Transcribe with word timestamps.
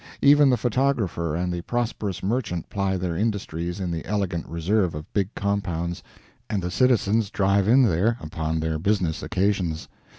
Even 0.23 0.49
the 0.49 0.57
photographer 0.57 1.35
and 1.35 1.53
the 1.53 1.61
prosperous 1.61 2.23
merchant 2.23 2.71
ply 2.71 2.97
their 2.97 3.15
industries 3.15 3.79
in 3.79 3.91
the 3.91 4.03
elegant 4.03 4.47
reserve 4.47 4.95
of 4.95 5.13
big 5.13 5.35
compounds, 5.35 6.01
and 6.49 6.59
the 6.63 6.71
citizens 6.71 7.29
drive 7.29 7.67
in 7.67 7.83
there 7.83 8.17
upon 8.19 8.59
their 8.59 8.79
business 8.79 9.21
occasions. 9.21 9.87